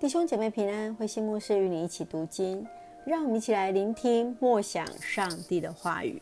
[0.00, 2.66] 弟兄姐妹平安，慧馨牧师与你一起读经，
[3.06, 6.20] 让我们一起来聆听默想上帝的话语。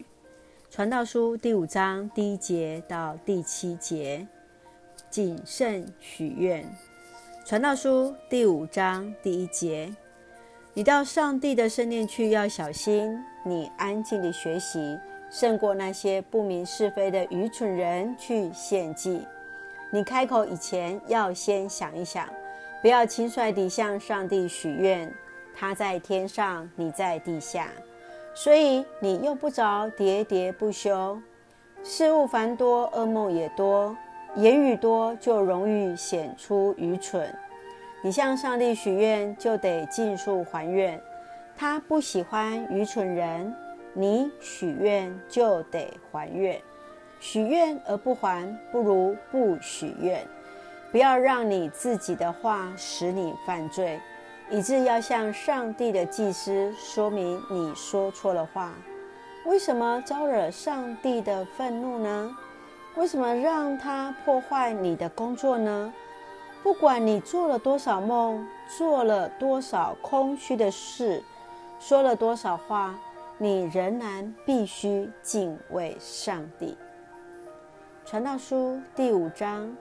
[0.71, 4.27] 传道书第五章第一节到第七节，
[5.11, 6.65] 谨慎许愿。
[7.47, 9.93] 传道书第五章第一节：
[10.75, 14.97] 你到上帝的圣殿去，要小心，你安静地学习，
[15.31, 19.23] 胜过那些不明是非的愚蠢人去献祭。
[19.91, 22.29] 你开口以前，要先想一想。
[22.83, 25.09] 不要轻率地向上帝许愿，
[25.55, 27.69] 他在天上，你在地下，
[28.35, 31.17] 所以你用不着喋喋不休。
[31.85, 33.97] 事物繁多，噩梦也多，
[34.35, 37.33] 言语多就容易显出愚蠢。
[38.03, 41.01] 你向上帝许愿，就得尽数还愿，
[41.57, 43.55] 他不喜欢愚蠢人。
[43.95, 46.61] 你许愿就得还愿，
[47.21, 50.27] 许愿而不还，不如不许愿。
[50.93, 53.99] 不要让你自己的话使你犯罪，
[54.51, 58.75] 以致要向上帝的祭司说明你说错了话。
[59.47, 62.37] 为什么招惹上帝的愤怒呢？
[62.95, 65.91] 为什么让他破坏你的工作呢？
[66.63, 68.47] 不管你做了多少梦，
[68.77, 71.23] 做了多少空虚的事，
[71.81, 72.95] 说了多少话，
[73.39, 76.77] 你仍然必须敬畏上帝。
[78.05, 79.75] 传道书第五章。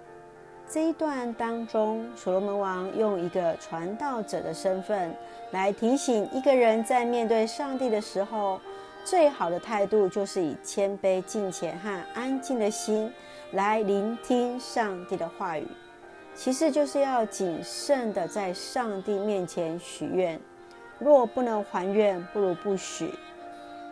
[0.73, 5.13] 这一段当中，所罗门王用一个传道者的身份
[5.51, 8.57] 来提醒一个人，在面对上帝的时候，
[9.03, 13.11] 最好的态度就是以谦卑、敬虔和安静的心
[13.51, 15.67] 来聆听上帝的话语。
[16.35, 20.39] 其次，就是要谨慎地在上帝面前许愿，
[20.99, 23.13] 若不能还愿，不如不许。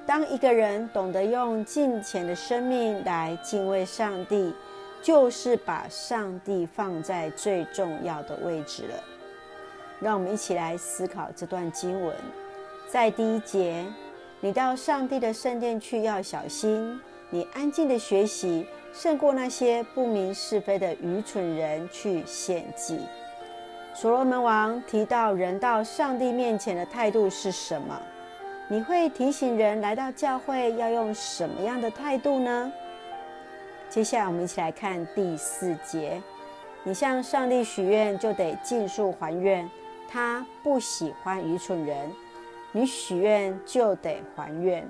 [0.05, 4.53] 当一个人懂得用敬虔的生命来敬畏上帝，
[5.01, 8.95] 就是把上帝放在最重要的位置了。
[9.99, 12.15] 让我们一起来思考这段经文。
[12.87, 13.85] 在第一节，
[14.39, 22.99] 你到上帝的圣殿去要小心，你安静的学习，胜过那些不明是非的愚蠢人去献祭。
[23.93, 27.99] 所罗门王提到人到上帝面前的态度是什么？
[28.69, 32.71] 你会提醒人来到教会要用什么样的态度呢？
[33.89, 36.21] 接下来，我们一起来看第四节。
[36.83, 39.67] 你向上帝许愿，就得尽数还愿。
[40.07, 42.11] 他不喜欢愚蠢人。
[42.71, 44.87] 你许愿就得还愿。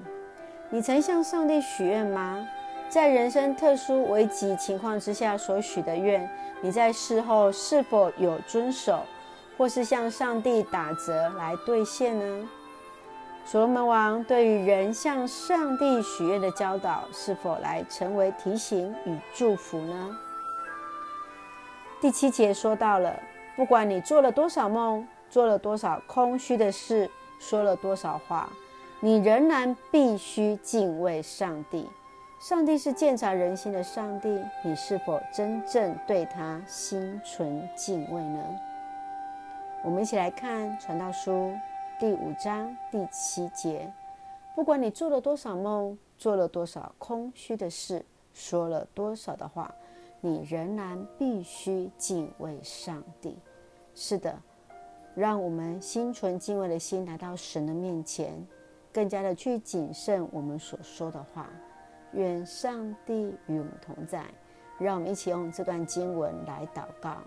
[0.69, 2.45] 你曾向上帝许愿吗？
[2.89, 6.29] 在人生特殊危急情况之下所许的愿，
[6.59, 9.03] 你在事后是否有遵守，
[9.57, 12.49] 或是向上帝打折来兑现呢？
[13.51, 20.15] 所罗门王对于人向上帝许愿的教导，是否来成为提醒与祝福呢？
[21.99, 23.19] 第七节说到了，
[23.55, 28.47] 不管你做了多少梦，做了多少空虚的事，说了多少话，
[28.99, 31.89] 你仍然必须敬畏上帝。
[32.39, 34.29] 上帝是鉴察人心的上帝，
[34.63, 38.43] 你是否真正对他心存敬畏呢？
[39.83, 41.51] 我们一起来看传道书。
[41.99, 43.93] 第五章第七节，
[44.55, 49.75] 不管你做了多少梦，做了多少空虚的事，说了多少的话，
[50.21, 53.37] 你仍然必须敬畏上帝。
[53.93, 54.33] 是的，
[55.13, 58.47] 让我们心存敬畏的心来到神的面前，
[58.93, 61.49] 更加的去谨慎我们所说的话。
[62.13, 63.13] 愿上帝
[63.47, 64.23] 与我们同在。
[64.77, 67.17] 让我们一起用这段经文来祷告。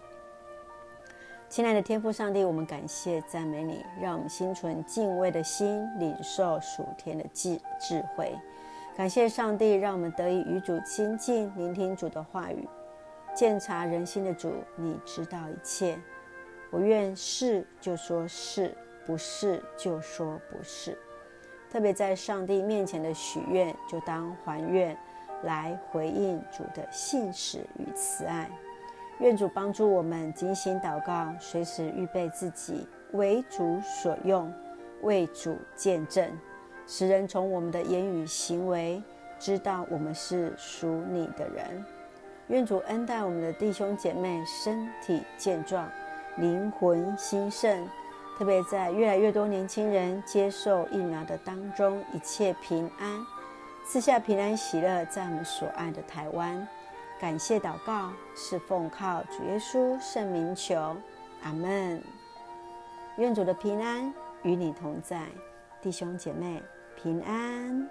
[1.52, 8.34] 亲爱的天父上帝，我们感谢赞美你，让我们心存敬畏的心，领受属天的智智慧。
[8.96, 12.66] 感谢上帝，让我们得以与主亲近，聆听主的话语，
[13.34, 15.98] 鉴察人心的主，你知道一切。
[16.70, 18.74] 我愿是就说是，
[19.04, 20.98] 不是就说不是。
[21.70, 24.96] 特别在上帝面前的许愿，就当还愿，
[25.42, 28.50] 来回应主的信实与慈爱。
[29.22, 34.52] 愿主帮助我们警醒祷告，随时预备自己为主所用，
[35.02, 36.28] 为主见证，
[36.88, 39.00] 使人从我们的言语行为
[39.38, 41.84] 知道我们是属你的人。
[42.48, 45.88] 愿主恩待我们的弟兄姐妹身体健壮，
[46.38, 47.88] 灵魂兴盛，
[48.36, 53.24] 特别在越来越多年轻人接受疫苗的当中，一切平安，
[53.86, 56.66] 赐下平安喜乐，在我们所爱的台湾。
[57.22, 60.96] 感谢祷告，是奉靠主耶稣圣名求，
[61.44, 62.02] 阿门。
[63.16, 65.28] 愿主的平安与你同在，
[65.80, 66.60] 弟兄姐妹
[67.00, 67.88] 平安。